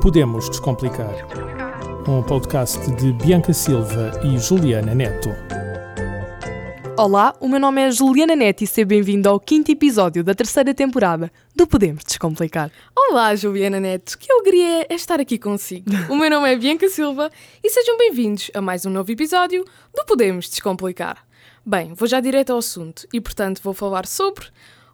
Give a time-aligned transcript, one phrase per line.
[0.00, 1.14] Podemos Descomplicar.
[2.08, 5.30] Um podcast de Bianca Silva e Juliana Neto.
[6.98, 10.74] Olá, o meu nome é Juliana Neto e seja bem-vindo ao quinto episódio da terceira
[10.74, 12.70] temporada do Podemos Descomplicar.
[12.96, 15.90] Olá, Juliana Neto, que alegria é estar aqui consigo.
[16.10, 17.30] O meu nome é Bianca Silva
[17.62, 19.64] e sejam bem-vindos a mais um novo episódio
[19.94, 21.24] do Podemos Descomplicar.
[21.64, 24.44] Bem, vou já direto ao assunto e, portanto, vou falar sobre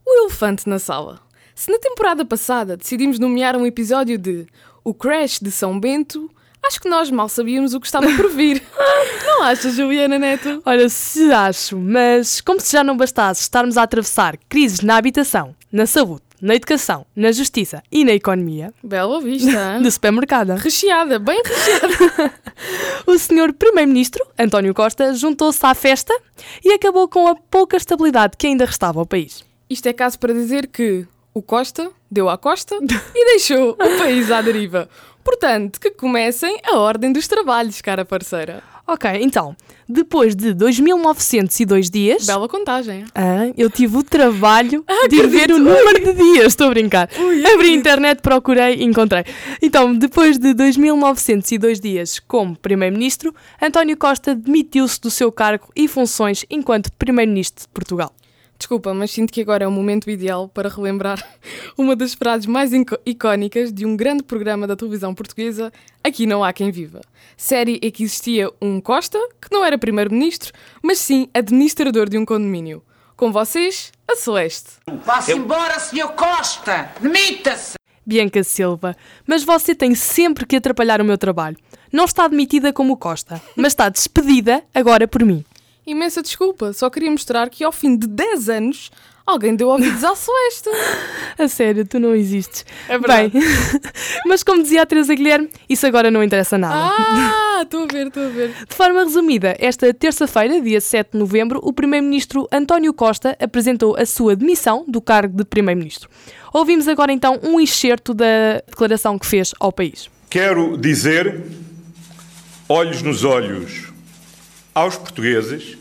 [0.06, 1.20] o elefante na sala.
[1.58, 4.46] Se na temporada passada decidimos nomear um episódio de
[4.89, 6.30] O Crash de São Bento,
[6.66, 8.62] acho que nós mal sabíamos o que estava por vir.
[9.23, 10.62] não achas, Juliana Neto?
[10.65, 15.55] Olha, se acho, mas como se já não bastasse estarmos a atravessar crises na habitação,
[15.70, 20.55] na saúde, na educação, na justiça e na economia, Bela vista, do supermercado.
[20.55, 22.32] recheada, bem recheada.
[23.07, 26.18] O senhor Primeiro-Ministro, António Costa, juntou-se à festa
[26.65, 29.45] e acabou com a pouca estabilidade que ainda restava ao país.
[29.68, 32.76] Isto é caso para dizer que o Costa deu à Costa
[33.14, 34.88] e deixou o país à deriva.
[35.24, 38.62] Portanto, que comecem a ordem dos trabalhos, cara parceira.
[38.87, 39.54] Ok, então,
[39.87, 43.04] depois de 2.902 dias, Bela contagem.
[43.15, 46.46] ah, eu tive o trabalho de ver o número de dias.
[46.46, 47.10] Estou a brincar.
[47.18, 49.24] Ui, Abri a internet, procurei e encontrei.
[49.60, 56.46] Então, depois de 2.902 dias como Primeiro-Ministro, António Costa demitiu-se do seu cargo e funções
[56.48, 58.10] enquanto Primeiro-Ministro de Portugal.
[58.59, 61.24] Desculpa, mas sinto que agora é o momento ideal para relembrar
[61.78, 62.73] uma das frases mais
[63.06, 65.72] icónicas de um grande programa da televisão portuguesa,
[66.03, 67.00] Aqui Não Há Quem Viva.
[67.37, 72.25] Série em que existia um Costa, que não era primeiro-ministro, mas sim administrador de um
[72.25, 72.82] condomínio.
[73.16, 74.70] Com vocês, a Celeste.
[75.04, 76.09] Vá-se embora, Sr.
[76.09, 76.91] Costa!
[77.00, 77.78] Demita-se!
[78.04, 81.59] Bianca Silva, mas você tem sempre que atrapalhar o meu trabalho.
[81.93, 85.44] Não está demitida como Costa, mas está despedida agora por mim.
[85.88, 88.91] Imensa desculpa, só queria mostrar que ao fim de 10 anos
[89.26, 90.69] alguém deu ouvidos à Celeste.
[91.38, 92.66] A sério, tu não existes.
[92.86, 93.31] É verdade.
[93.31, 93.42] Bem,
[94.28, 96.75] mas como dizia a Teresa Guilherme, isso agora não interessa nada.
[96.76, 98.53] Ah, estou a ver, estou a ver.
[98.69, 104.04] De forma resumida, esta terça-feira, dia 7 de novembro, o Primeiro-Ministro António Costa apresentou a
[104.04, 106.10] sua demissão do cargo de Primeiro-Ministro.
[106.53, 110.10] Ouvimos agora então um excerto da declaração que fez ao país.
[110.28, 111.44] Quero dizer,
[112.69, 113.88] olhos nos olhos,
[114.75, 115.77] aos portugueses,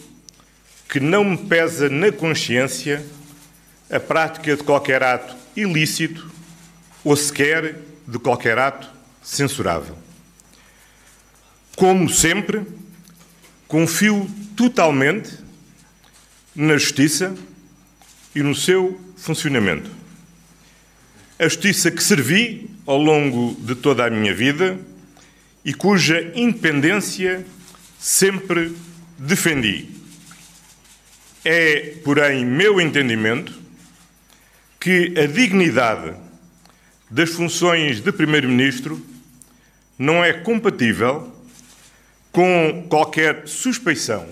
[0.90, 3.06] que não me pesa na consciência
[3.90, 6.30] a prática de qualquer ato ilícito
[7.04, 7.76] ou sequer
[8.08, 8.90] de qualquer ato
[9.22, 9.98] censurável.
[11.76, 12.66] Como sempre,
[13.68, 15.32] confio totalmente
[16.56, 17.36] na justiça
[18.34, 19.92] e no seu funcionamento.
[21.38, 24.80] A justiça que servi ao longo de toda a minha vida
[25.64, 27.46] e cuja independência
[28.00, 28.76] sempre
[29.18, 29.90] defendi.
[31.44, 33.54] É, porém, meu entendimento
[34.80, 36.14] que a dignidade
[37.10, 39.02] das funções de Primeiro-Ministro
[39.98, 41.34] não é compatível
[42.32, 44.28] com qualquer suspeição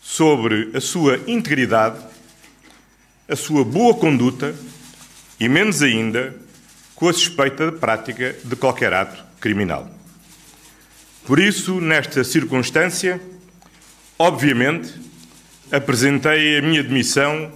[0.00, 1.98] sobre a sua integridade,
[3.28, 4.54] a sua boa conduta
[5.40, 6.34] e, menos ainda,
[6.94, 10.01] com a suspeita de prática de qualquer ato criminal.
[11.24, 13.20] Por isso, nesta circunstância,
[14.18, 14.92] obviamente,
[15.70, 17.50] apresentei a minha demissão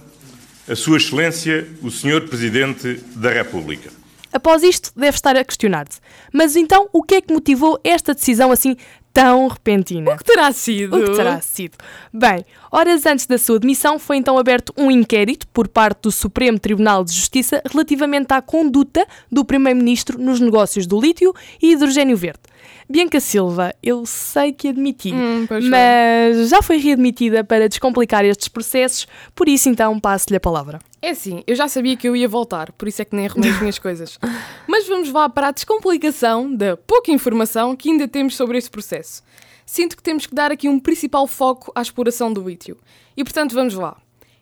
[0.69, 2.27] a Sua Excelência, o Sr.
[2.27, 3.89] Presidente da República.
[4.33, 5.99] Após isto, deve estar a questionar-se.
[6.33, 8.75] Mas então, o que é que motivou esta decisão assim
[9.13, 10.13] tão repentina?
[10.13, 10.97] O que terá sido?
[10.97, 11.77] O que terá sido?
[12.13, 16.59] Bem, horas antes da sua demissão foi então aberto um inquérito por parte do Supremo
[16.59, 22.41] Tribunal de Justiça relativamente à conduta do Primeiro-Ministro nos negócios do lítio e hidrogênio verde.
[22.89, 25.61] Bianca Silva, eu sei que admiti, Hum, foi.
[25.61, 30.79] mas já foi readmitida para descomplicar estes processos, por isso então passo-lhe a palavra.
[31.01, 33.49] É assim, eu já sabia que eu ia voltar, por isso é que nem arrumei
[33.51, 34.17] as minhas coisas.
[34.67, 39.21] Mas vamos lá para a descomplicação da pouca informação que ainda temos sobre este processo.
[39.65, 42.77] Sinto que temos que dar aqui um principal foco à exploração do lítio.
[43.17, 43.97] E portanto, vamos lá.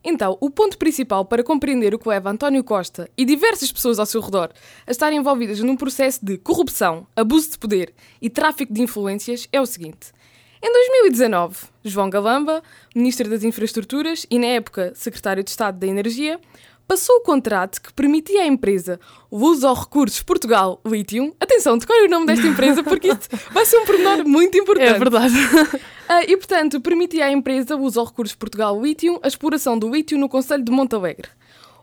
[0.08, 4.06] Então, o ponto principal para compreender o que leva António Costa e diversas pessoas ao
[4.06, 4.52] seu redor
[4.86, 7.92] a estarem envolvidas num processo de corrupção, abuso de poder
[8.22, 10.14] e tráfico de influências é o seguinte.
[10.62, 12.62] Em 2019, João Galamba,
[12.96, 16.40] Ministro das Infraestruturas e, na época, Secretário de Estado da Energia,
[16.88, 19.00] passou o contrato que permitia à empresa
[19.32, 21.34] Luz ao Recursos Portugal Lithium.
[21.40, 24.94] Atenção, decore o nome desta empresa porque isto vai ser um pormenor muito importante.
[24.94, 25.34] É verdade.
[26.08, 30.20] Ah, e, portanto, permitia à empresa Luz ao Recursos Portugal Lithium a exploração do lítio
[30.20, 31.28] no Conselho de Montalegre.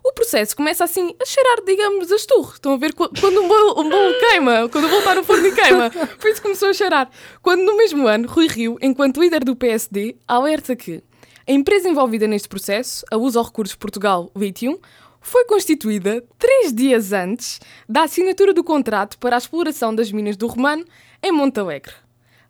[0.04, 2.52] O processo começa assim a cheirar, digamos, as turres.
[2.55, 5.25] Estão a ver qu- quando um bolo, um bolo queima, quando o bolo está no
[5.25, 5.90] forno e queima.
[5.90, 7.10] Por isso começou a cheirar.
[7.43, 11.02] Quando no mesmo ano, Rui Rio, enquanto líder do PSD, alerta que
[11.47, 14.79] a empresa envolvida neste processo, a ao Recursos Portugal Lithium,
[15.21, 20.47] foi constituída três dias antes da assinatura do contrato para a exploração das minas do
[20.47, 20.85] Romano
[21.23, 21.93] em Montalegre.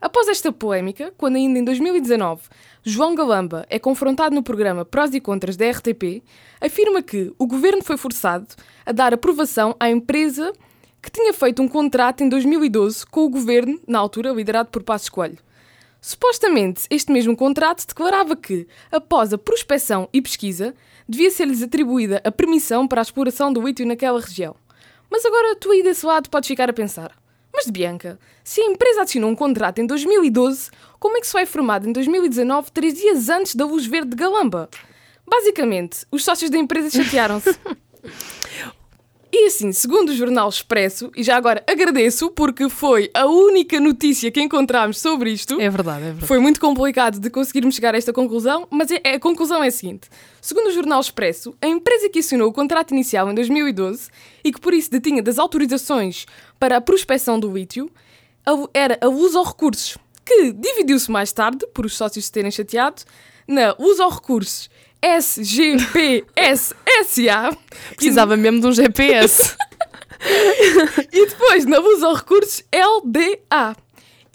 [0.00, 2.42] Após esta polémica, quando ainda em 2019
[2.82, 6.22] João Galamba é confrontado no programa Prós e Contras da RTP,
[6.60, 8.48] afirma que o governo foi forçado
[8.84, 10.52] a dar aprovação à empresa
[11.00, 15.08] que tinha feito um contrato em 2012 com o governo, na altura liderado por Passos
[15.08, 15.38] Coelho.
[16.04, 20.74] Supostamente, este mesmo contrato declarava que, após a prospecção e pesquisa,
[21.08, 24.56] devia ser-lhes atribuída a permissão para a exploração do lítio naquela região.
[25.08, 27.16] Mas agora tu aí desse lado podes ficar a pensar:
[27.54, 31.34] mas de Bianca, se a empresa assinou um contrato em 2012, como é que se
[31.34, 34.68] vai formado em 2019, três dias antes da luz verde de Galamba?
[35.24, 37.56] Basicamente, os sócios da empresa chatearam-se.
[39.34, 44.30] E assim, segundo o jornal Expresso, e já agora agradeço porque foi a única notícia
[44.30, 45.58] que encontramos sobre isto.
[45.58, 46.26] É verdade, é verdade.
[46.26, 49.70] Foi muito complicado de conseguirmos chegar a esta conclusão, mas é, a conclusão é a
[49.70, 54.10] seguinte: segundo o jornal Expresso, a empresa que assinou o contrato inicial em 2012
[54.44, 56.26] e que por isso detinha das autorizações
[56.60, 57.90] para a prospecção do lítio
[58.74, 59.96] era a Luz ao Recursos,
[60.26, 63.02] que dividiu-se mais tarde, por os sócios se terem chateado,
[63.48, 64.68] na Luz ao Recursos
[65.02, 66.30] SGPSSA.
[67.96, 69.56] Precisava mesmo de um GPS.
[71.12, 73.76] e depois na Luz ao Recursos LDA.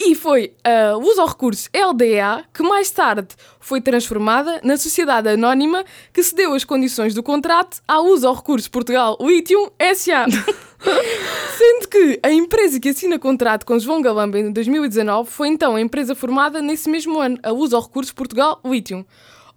[0.00, 5.84] E foi a Luz ao Recursos LDA que mais tarde foi transformada na sociedade anónima
[6.12, 10.26] que cedeu as condições do contrato à ao Recursos Portugal Lithium SA.
[11.58, 15.80] Sendo que a empresa que assina contrato com João Galamba em 2019 foi então a
[15.80, 19.04] empresa formada nesse mesmo ano, a ao Recursos Portugal Lithium.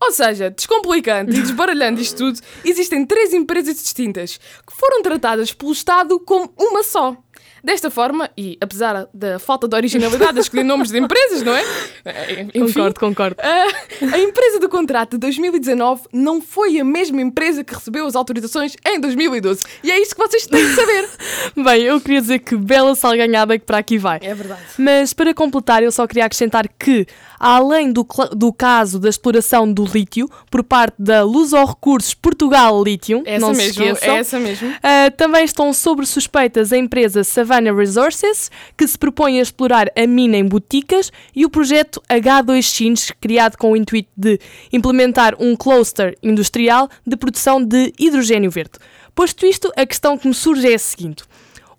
[0.02, 5.72] Ou seja, descomplicando e desbaralhando isto tudo, existem três empresas distintas que foram tratadas pelo
[5.72, 7.16] Estado como uma só.
[7.64, 11.64] Desta forma, e apesar da falta de originalidade a escolher nomes de empresas, não é?
[12.56, 13.36] Enfim, concordo, concordo.
[13.40, 18.16] A, a, empresa do contrato de 2019 não foi a mesma empresa que recebeu as
[18.16, 19.64] autorizações em 2012.
[19.84, 21.10] E é isto que vocês têm de saber.
[21.64, 24.20] Bem, eu queria dizer que bela salganhada que para aqui vai.
[24.24, 24.62] É verdade.
[24.80, 27.06] Mas para completar, eu só queria acrescentar que,
[27.40, 33.22] além do, do caso da exploração do lítio por parte da Luso Recursos Portugal Lithium,
[33.24, 34.70] essa não mesmo, se esqueçam, é essa mesmo.
[34.70, 40.06] Uh, também estão sob suspeitas a empresa Savannah Resources, que se propõe a explorar a
[40.06, 44.40] mina em Boticas, e o projeto H2Chins, criado com o intuito de
[44.72, 48.80] implementar um cluster industrial de produção de hidrogênio verde.
[49.16, 51.24] Posto isto, a questão que me surge é a seguinte: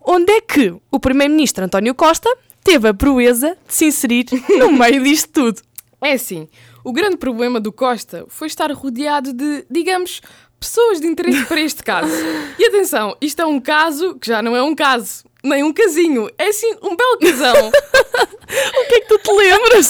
[0.01, 2.29] onde é que o Primeiro-Ministro António Costa
[2.63, 4.25] teve a proeza de se inserir
[4.57, 5.61] no meio disto tudo?
[6.01, 6.47] É assim,
[6.83, 10.21] o grande problema do Costa foi estar rodeado de, digamos,
[10.59, 12.11] pessoas de interesse para este caso.
[12.59, 16.29] E atenção, isto é um caso que já não é um caso, nem um casinho,
[16.37, 17.69] é sim um belo casão.
[17.69, 19.89] o que é que tu te lembras?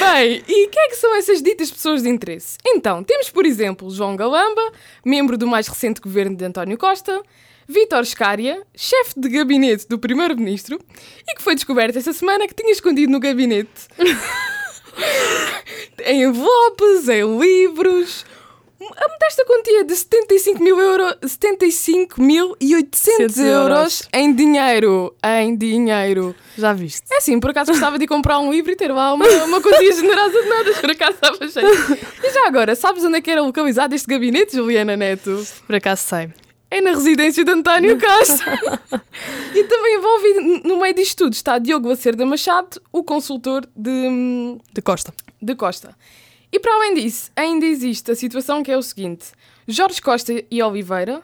[0.00, 2.58] Bem, e quem é que são essas ditas pessoas de interesse?
[2.66, 4.72] Então, temos por exemplo João Galamba,
[5.04, 7.22] membro do mais recente governo de António Costa,
[7.68, 10.80] Vítor Scária, chefe de gabinete do primeiro-ministro,
[11.28, 13.86] e que foi descoberto essa semana que tinha escondido no gabinete
[16.04, 18.24] em envelopes, em livros,
[18.80, 25.14] a modesta quantia de 75 mil euros, 75 mil e 800 euros em dinheiro.
[25.24, 26.34] Em dinheiro.
[26.56, 27.02] Já viste?
[27.12, 29.92] É assim, por acaso gostava de comprar um livro e ter lá uma, uma quantia
[29.92, 31.66] generosa de nada, por acaso estava cheio.
[32.22, 35.44] E já agora, sabes onde é que era localizado este gabinete, Juliana Neto?
[35.66, 36.30] Por acaso sei.
[36.70, 39.02] É na residência de António Costa.
[39.54, 44.58] e também envolvido no meio disto tudo está Diogo Lacerda Machado, o consultor de...
[44.72, 45.12] De Costa.
[45.40, 45.96] De Costa.
[46.52, 49.26] E para além disso, ainda existe a situação que é o seguinte:
[49.66, 51.22] Jorge Costa e Oliveira,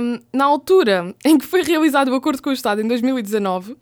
[0.00, 3.76] um, na altura em que foi realizado o acordo com o Estado em 2019,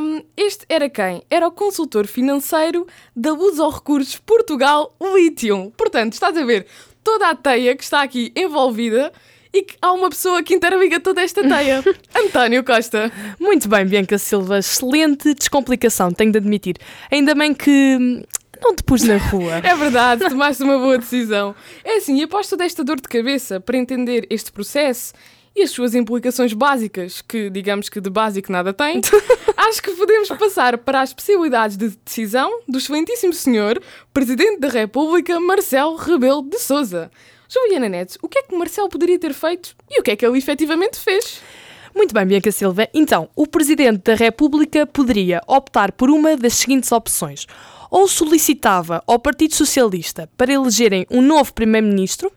[0.00, 1.22] um, este era quem?
[1.28, 5.70] Era o consultor financeiro da Luz ao Recursos Portugal Lithium.
[5.70, 6.66] Portanto, estás a ver
[7.02, 9.12] toda a teia que está aqui envolvida
[9.52, 11.82] e que há uma pessoa que interliga toda esta teia.
[12.14, 13.10] António Costa.
[13.40, 14.58] Muito bem, Bianca Silva.
[14.58, 16.76] Excelente descomplicação, tenho de admitir.
[17.10, 18.24] Ainda bem que
[18.60, 19.56] não te pus na rua.
[19.64, 21.54] é verdade, tomaste uma boa decisão.
[21.84, 25.12] É assim, após toda esta dor de cabeça para entender este processo
[25.54, 29.00] e as suas implicações básicas, que digamos que de básico nada tem,
[29.56, 35.40] acho que podemos passar para as possibilidades de decisão do excelentíssimo senhor Presidente da República,
[35.40, 37.10] Marcelo Rebelo de Sousa.
[37.48, 40.24] Juliana Neto, o que é que Marcelo poderia ter feito e o que é que
[40.24, 41.40] ele efetivamente fez?
[41.98, 42.88] Muito bem, Bianca Silva.
[42.94, 47.44] Então, o Presidente da República poderia optar por uma das seguintes opções
[47.90, 52.30] ou solicitava ao Partido Socialista para elegerem um novo Primeiro-Ministro,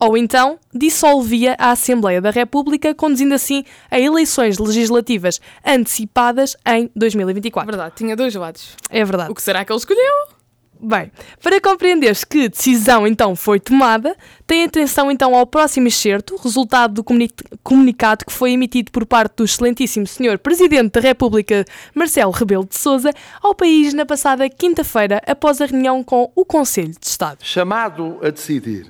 [0.00, 7.68] ou então dissolvia a Assembleia da República, conduzindo assim a eleições legislativas antecipadas em 2024.
[7.68, 8.74] É verdade, tinha dois lados.
[8.88, 9.30] É verdade.
[9.30, 10.37] O que será que ele escolheu?
[10.80, 11.10] Bem,
[11.42, 14.16] para compreenderes que decisão então foi tomada,
[14.46, 17.28] tem atenção então ao próximo excerto, resultado do comuni
[17.64, 22.76] comunicado que foi emitido por parte do excelentíssimo Senhor Presidente da República, Marcelo Rebelo de
[22.76, 27.38] Sousa, ao país na passada quinta-feira, após a reunião com o Conselho de Estado.
[27.42, 28.86] Chamado a decidir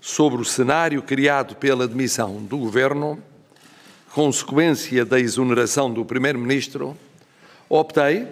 [0.00, 3.18] sobre o cenário criado pela demissão do Governo,
[4.14, 6.96] consequência da exoneração do Primeiro-Ministro,
[7.68, 8.28] optei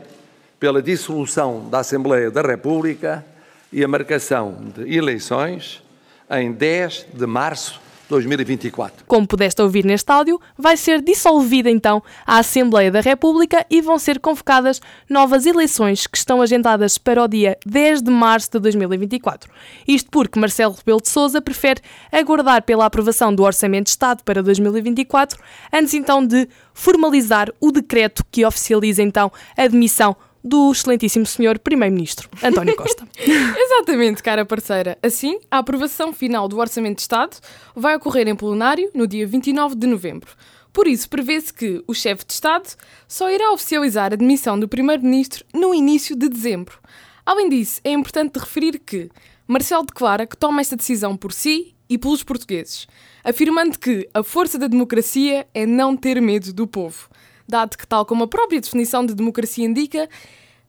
[0.58, 3.24] pela dissolução da Assembleia da República
[3.72, 5.82] e a marcação de eleições
[6.30, 9.04] em 10 de março 2024.
[9.06, 13.98] Como pudeste ouvir neste áudio, vai ser dissolvida então a Assembleia da República e vão
[13.98, 19.50] ser convocadas novas eleições que estão agendadas para o dia 10 de março de 2024.
[19.86, 24.42] Isto porque Marcelo Rebelo de Sousa prefere aguardar pela aprovação do Orçamento de Estado para
[24.42, 25.38] 2024,
[25.72, 32.28] antes então de formalizar o decreto que oficializa então a demissão do excelentíssimo senhor Primeiro-Ministro,
[32.42, 33.06] António Costa.
[33.18, 34.98] Exatamente, cara parceira.
[35.02, 37.36] Assim, a aprovação final do Orçamento de Estado
[37.74, 40.30] vai ocorrer em plenário no dia 29 de novembro.
[40.72, 42.68] Por isso, prevê-se que o chefe de Estado
[43.06, 46.78] só irá oficializar a demissão do Primeiro-Ministro no início de dezembro.
[47.26, 49.10] Além disso, é importante referir que
[49.46, 52.86] Marcelo declara que toma esta decisão por si e pelos portugueses,
[53.24, 57.08] afirmando que a força da democracia é não ter medo do povo
[57.48, 60.08] dado que, tal como a própria definição de democracia indica,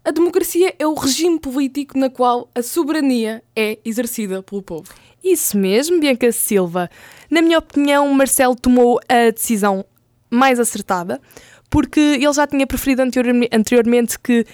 [0.04, 4.94] a democracia é o regime político na qual a soberania é exercida pelo povo.
[5.24, 6.90] Isso mesmo, Bianca Silva.
[7.30, 9.86] Na minha opinião, Marcelo tomou a decisão
[10.30, 11.22] mais acertada,
[11.70, 14.46] porque ele já tinha preferido anteriormente que uh,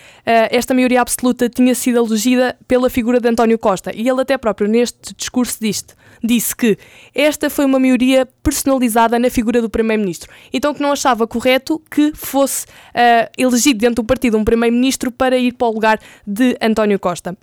[0.51, 3.91] esta maioria absoluta tinha sido elegida pela figura de António Costa.
[3.95, 5.85] E ele até próprio, neste discurso, disse,
[6.21, 6.77] disse que
[7.13, 10.29] esta foi uma maioria personalizada na figura do Primeiro-Ministro.
[10.51, 15.37] Então que não achava correto que fosse uh, elegido dentro do partido um Primeiro-Ministro para
[15.37, 17.37] ir para o lugar de António Costa.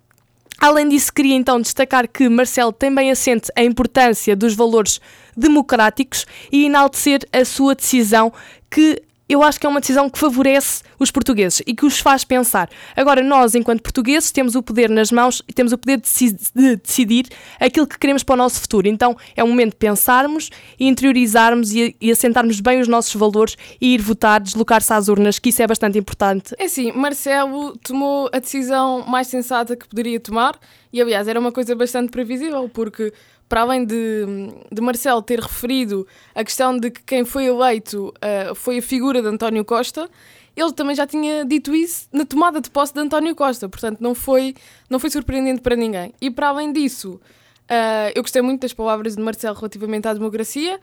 [0.61, 5.01] Além disso, queria então destacar que Marcelo também assente a importância dos valores
[5.37, 8.33] democráticos e enaltecer a sua decisão
[8.71, 9.03] que
[9.33, 12.69] eu acho que é uma decisão que favorece os portugueses e que os faz pensar.
[12.97, 17.27] Agora, nós, enquanto portugueses, temos o poder nas mãos e temos o poder de decidir
[17.59, 18.89] aquilo que queremos para o nosso futuro.
[18.89, 23.95] Então, é o momento de pensarmos interiorizarmos e, e assentarmos bem os nossos valores e
[23.95, 26.55] ir votar, deslocar-se às urnas, que isso é bastante importante.
[26.59, 30.59] É sim, Marcelo tomou a decisão mais sensata que poderia tomar
[30.93, 33.13] e, aliás, era uma coisa bastante previsível, porque
[33.53, 34.25] para além de,
[34.73, 39.21] de Marcelo ter referido a questão de que quem foi eleito uh, foi a figura
[39.21, 40.09] de António Costa,
[40.57, 44.15] ele também já tinha dito isso na tomada de posse de António Costa, portanto não
[44.15, 44.55] foi,
[44.89, 46.15] não foi surpreendente para ninguém.
[46.19, 47.21] E para além disso,
[47.69, 50.81] uh, eu gostei muito das palavras de Marcelo relativamente à democracia,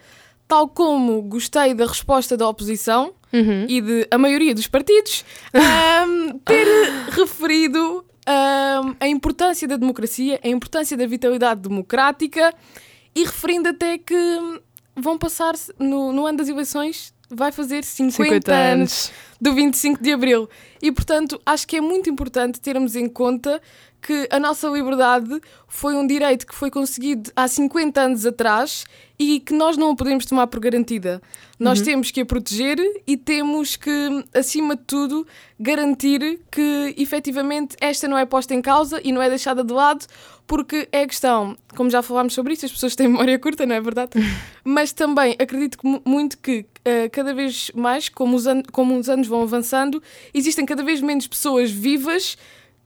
[0.48, 3.66] tal como gostei da resposta da oposição uhum.
[3.68, 6.68] e de a maioria dos partidos um, ter
[7.14, 8.06] referido
[9.00, 12.54] a importância da democracia, a importância da vitalidade democrática
[13.16, 14.16] e referindo até que
[14.96, 18.72] vão passar no, no ano das eleições vai fazer 50, 50 anos.
[18.72, 20.50] anos do 25 de Abril.
[20.82, 23.62] E, portanto, acho que é muito importante termos em conta
[24.02, 28.86] que a nossa liberdade foi um direito que foi conseguido há 50 anos atrás
[29.18, 31.22] e que nós não a podemos tomar por garantida.
[31.60, 31.86] Nós uhum.
[31.86, 35.28] temos que a proteger e temos que, acima de tudo,
[35.60, 40.06] garantir que efetivamente esta não é posta em causa e não é deixada de lado,
[40.48, 43.82] porque é questão, como já falámos sobre isso, as pessoas têm memória curta, não é
[43.82, 44.12] verdade?
[44.64, 49.44] Mas também acredito muito que uh, cada vez mais, como os, como os anos vão
[49.44, 50.02] avançando,
[50.34, 52.38] existem cada vez menos pessoas vivas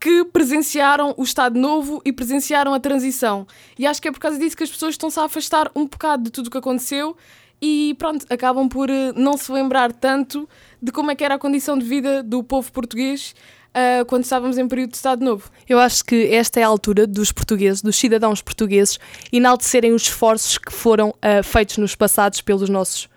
[0.03, 3.47] que presenciaram o Estado Novo e presenciaram a transição.
[3.79, 6.23] E acho que é por causa disso que as pessoas estão-se a afastar um bocado
[6.23, 7.15] de tudo o que aconteceu
[7.61, 10.45] e pronto, acabam por uh, não se lembrar tanto
[10.81, 13.33] de como é que era a condição de vida do povo português
[13.69, 15.49] uh, quando estávamos em período de Estado Novo.
[15.69, 18.99] Eu acho que esta é a altura dos portugueses, dos cidadãos portugueses,
[19.31, 23.07] enaltecerem os esforços que foram uh, feitos nos passados pelos nossos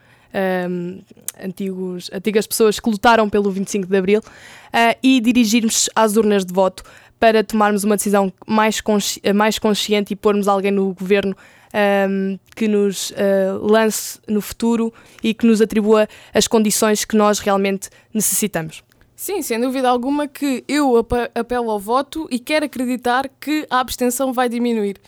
[0.68, 1.00] um,
[1.42, 6.52] antigos, antigas pessoas que lutaram pelo 25 de Abril uh, e dirigirmos às urnas de
[6.52, 6.82] voto
[7.18, 11.34] para tomarmos uma decisão mais, consci mais consciente e pormos alguém no governo
[12.08, 13.14] um, que nos uh,
[13.60, 14.92] lance no futuro
[15.22, 18.82] e que nos atribua as condições que nós realmente necessitamos.
[19.14, 20.94] Sim, sem dúvida alguma que eu
[21.34, 24.98] apelo ao voto e quero acreditar que a abstenção vai diminuir.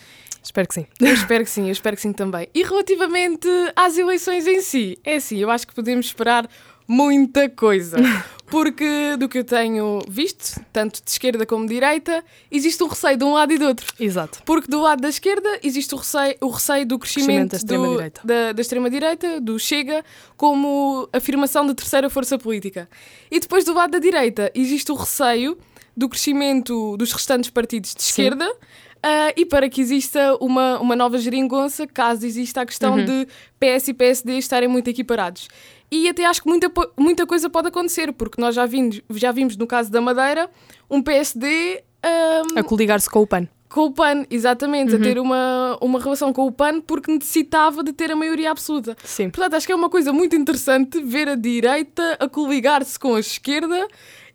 [0.49, 0.87] Espero que sim.
[0.99, 2.49] Eu espero que sim, eu espero que sim também.
[2.55, 6.49] E relativamente às eleições em si, é assim, eu acho que podemos esperar
[6.87, 7.99] muita coisa.
[8.47, 13.19] Porque do que eu tenho visto, tanto de esquerda como de direita, existe um receio
[13.19, 13.93] de um lado e do outro.
[14.01, 14.43] Exato.
[14.47, 19.39] Porque do lado da esquerda existe o receio, o receio do crescimento, crescimento da extrema-direita,
[19.39, 20.03] do, do Chega,
[20.35, 22.89] como afirmação de terceira força política.
[23.31, 25.59] E depois do lado da direita existe o receio
[25.95, 28.51] do crescimento dos restantes partidos de esquerda.
[28.99, 33.05] Uh, e para que exista uma, uma nova geringonça, caso exista a questão Uhum.
[33.05, 33.27] de
[33.61, 35.49] PS e PSD estarem muito equiparados.
[35.91, 39.57] E até acho que muita, muita coisa pode acontecer, porque nós já vimos, já vimos
[39.57, 40.51] no caso da Madeira
[40.91, 43.47] um PSD ahm, A coligar-se com o PAN.
[43.69, 45.01] com o PAN, exatamente, Uhum.
[45.01, 48.97] a ter uma, uma relação com o PAN porque necessitava de ter a maioria absoluta.
[49.05, 49.31] Sim.
[49.31, 53.21] Portanto, acho que é uma coisa muito interessante ver a direita a coligar-se com a
[53.21, 53.87] esquerda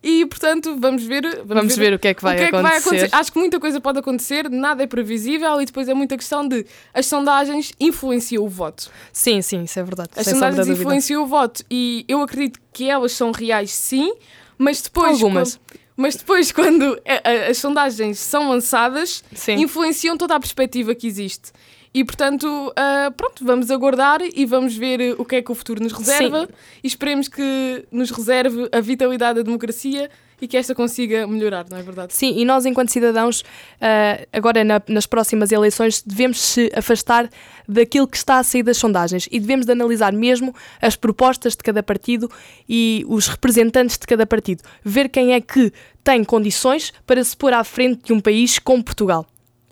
[0.04, 3.08] e, portanto, vamos ver, vamos Vamos ver o que é que vai acontecer.
[3.10, 6.66] Acho que muita coisa pode acontecer, nada é previsível e depois é muita questão de
[6.92, 8.90] as sondagens influenciam o voto.
[9.12, 10.10] Sim, sim, isso é verdade.
[10.14, 14.12] As sem sondagens influenciam o voto e eu acredito que elas são reais, sim,
[14.58, 15.12] mas depois.
[15.12, 15.56] Algumas.
[15.56, 19.54] quando- mas depois, quando a- a- as sondagens são lançadas, Sim.
[19.54, 21.52] influenciam toda a perspectiva que existe.
[21.96, 25.80] E portanto, ah, pronto, vamos aguardar e vamos ver o que é que o futuro
[25.80, 26.48] nos reserva
[26.82, 30.10] e esperemos que nos reserve a vitalidade da democracia
[30.42, 32.12] e que esta consiga melhorar, não é verdade?
[32.12, 33.44] Sim, e nós, enquanto cidadãos,
[33.80, 37.30] ah, agora na- nas próximas eleições, devemos se afastar
[37.68, 41.62] daquilo que está a sair das sondagens e devemos de analisar mesmo as propostas de
[41.62, 42.28] cada partido
[42.68, 44.64] e os representantes de cada partido.
[44.84, 45.72] Ver quem é que
[46.02, 49.24] tem condições para se pôr à frente de um país como Portugal.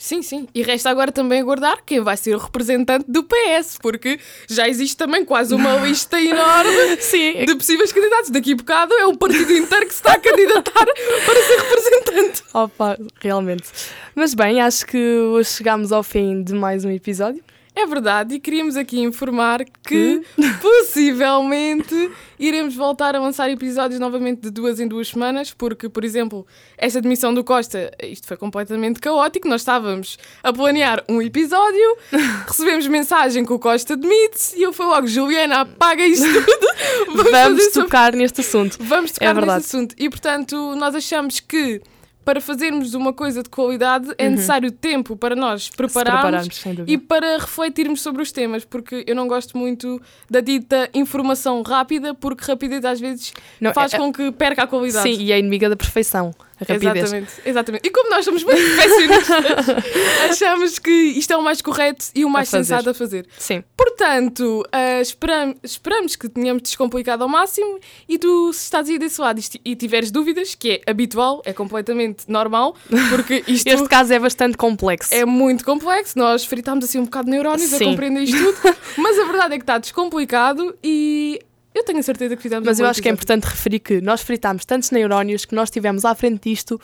[0.02, 0.48] Sim, sim.
[0.52, 4.18] E resta agora também aguardar quem vai ser o representante do PS, porque
[4.50, 8.30] já existe também quase uma lista enorme Sim, de possíveis candidatos.
[8.30, 10.86] Daqui a bocado é o partido inteiro que se está a candidatar
[11.24, 12.42] para ser representante.
[12.52, 13.68] Opa, realmente.
[14.12, 17.40] Mas bem, acho que hoje chegámos ao fim de mais um episódio.
[17.74, 20.20] É verdade, e queríamos aqui informar que
[20.60, 26.46] possivelmente iremos voltar a lançar episódios novamente de duas em duas semanas, porque, por exemplo,
[26.76, 29.48] esta demissão do Costa, isto foi completamente caótico.
[29.48, 31.96] Nós estávamos a planear um episódio,
[32.46, 37.22] recebemos mensagem que o Costa demite e eu fui logo, Juliana, apaga isto tudo.
[37.30, 38.76] Vamos, sobre- tocar neste assunto.
[38.80, 39.94] Vamos tocar É nesse assunto.
[39.98, 41.80] E, portanto, nós achamos que
[42.24, 46.84] para fazermos uma coisa de qualidade é necessário tempo para nós prepararmos, Uhum.
[46.86, 50.00] e para refletirmos sobre os temas, porque eu não gosto muito
[50.30, 54.66] da dita informação rápida, porque rapidez às vezes Não, faz é- com que perca a
[54.66, 55.14] qualidade.
[55.14, 56.32] Sim, e é inimiga da perfeição,
[56.64, 56.96] rapidez.
[56.96, 57.86] Exatamente, exatamente.
[57.86, 59.66] E como nós somos muito perfeccionistas,
[60.30, 62.64] achamos que isto é o mais correto e o mais fazer.
[62.64, 63.26] sensato a fazer.
[63.38, 63.62] Sim.
[63.76, 69.20] Portanto, ah, esperam- esperamos que tenhamos descomplicado ao máximo e tu, se estás aí desse
[69.20, 72.74] lado e tiveres dúvidas, que é habitual, é completamente normal,
[73.10, 75.14] porque isto Este caso é bastante complexo.
[75.14, 76.18] é muito complexo.
[76.18, 77.84] Nós fritámos assim um bocado de neurónios a Sim.
[77.86, 81.40] compreender isto tudo, mas a verdade é que está descomplicado e
[81.74, 83.36] eu tenho a certeza que fizemos Mas eu acho que é episódio.
[83.38, 86.80] importante referir que nós fritámos tantos neurónios que nós tivemos à frente disto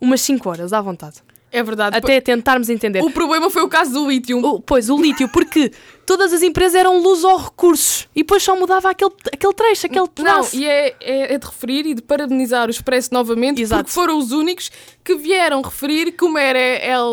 [0.00, 1.22] umas 5 horas à vontade.
[1.50, 1.96] É verdade.
[1.96, 3.02] Até tentarmos entender.
[3.02, 4.38] O problema foi o caso do lítio.
[4.44, 5.72] O- pois, o lítio, porque
[6.04, 10.00] todas as empresas eram luz ou recursos e depois só mudava aquele, aquele trecho, aquele
[10.00, 10.56] Não, pedaço.
[10.56, 13.84] e é, é, é de referir e de parabenizar o Expresso novamente, Exato.
[13.84, 14.70] porque foram os únicos
[15.02, 16.58] que vieram referir como era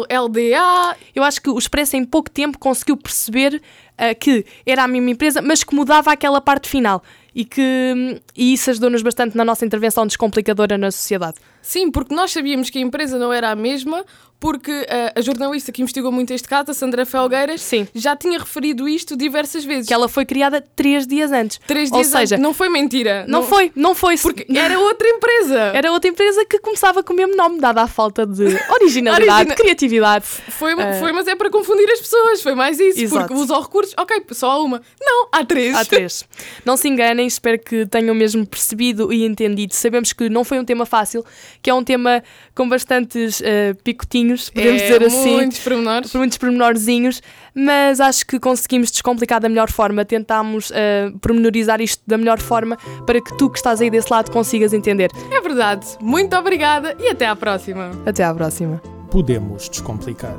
[0.09, 0.97] LDA.
[1.15, 3.61] Eu acho que o Expresso em pouco tempo conseguiu perceber
[3.97, 7.01] ah, que era a mesma empresa, mas que mudava aquela parte final.
[7.33, 11.35] E que hum, e isso ajudou-nos bastante na nossa intervenção descomplicadora na sociedade.
[11.65, 14.05] Sim, porque nós sabíamos que a empresa não era a mesma,
[14.39, 17.87] porque ah, a jornalista que investigou muito este caso, a Sandra Felgueiras, Sim.
[17.95, 19.87] já tinha referido isto diversas vezes.
[19.87, 21.59] Que ela foi criada três dias antes.
[21.65, 22.43] Três Ou dias seja, antes.
[22.43, 23.25] Não foi mentira.
[23.27, 24.15] não, foi, não foi.
[24.17, 25.59] Porque era outra empresa.
[25.73, 29.55] Era outra empresa que começava com o mesmo nome, dada a falta de originalidade, Origina-
[29.55, 30.25] criatividade.
[30.25, 30.93] Foi, Ah.
[30.99, 32.41] foi, mas é para confundir as pessoas.
[32.43, 32.99] Foi mais isso.
[33.01, 33.27] Exato.
[33.27, 33.95] Porque usa recursos.
[33.97, 34.81] Ok, só há uma.
[35.01, 35.75] Não, há três.
[35.75, 36.23] Há três.
[36.63, 39.73] Não se enganem, espero que tenham mesmo percebido e entendido.
[39.73, 41.25] Sabemos que não foi um tema fácil,
[41.61, 45.35] que é um tema com bastantes eh, picotinhos, podemos É, dizer assim.
[45.35, 46.11] Muitos pormenores.
[46.11, 47.21] por muitos pormenorzinhos,
[47.53, 52.77] mas acho que conseguimos descomplicar da melhor forma, tentámos eh, pormenorizar isto da melhor forma
[53.05, 55.09] para que tu que estás aí desse lado consigas entender.
[55.31, 55.85] É verdade.
[56.01, 57.91] Muito obrigada e até à próxima.
[58.05, 58.81] Até à próxima.
[59.11, 60.35] Podemos Descomplicar.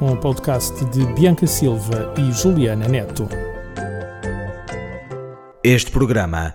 [0.00, 3.28] Um podcast de Bianca Silva e Juliana Neto.
[5.62, 6.54] Este programa